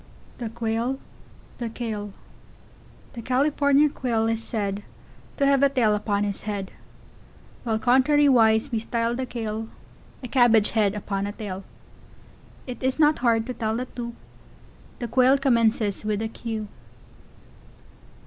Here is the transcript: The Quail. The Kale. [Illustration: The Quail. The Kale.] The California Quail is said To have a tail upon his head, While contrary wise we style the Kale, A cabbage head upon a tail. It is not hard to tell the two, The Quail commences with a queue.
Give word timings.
The 0.39 0.49
Quail. 0.49 0.97
The 1.59 1.69
Kale. 1.69 2.09
[Illustration: 2.09 2.09
The 2.09 2.09
Quail. 2.09 2.09
The 2.09 2.11
Kale.] 2.11 2.13
The 3.13 3.21
California 3.21 3.89
Quail 3.89 4.27
is 4.29 4.43
said 4.43 4.83
To 5.37 5.45
have 5.45 5.61
a 5.61 5.69
tail 5.69 5.93
upon 5.93 6.23
his 6.23 6.41
head, 6.41 6.71
While 7.63 7.77
contrary 7.77 8.27
wise 8.27 8.71
we 8.71 8.79
style 8.79 9.13
the 9.13 9.27
Kale, 9.27 9.69
A 10.23 10.27
cabbage 10.27 10.71
head 10.71 10.95
upon 10.95 11.27
a 11.27 11.33
tail. 11.33 11.63
It 12.65 12.81
is 12.81 12.97
not 12.97 13.19
hard 13.19 13.45
to 13.45 13.53
tell 13.53 13.75
the 13.77 13.85
two, 13.85 14.15
The 14.97 15.07
Quail 15.07 15.37
commences 15.37 16.03
with 16.03 16.23
a 16.23 16.27
queue. 16.27 16.67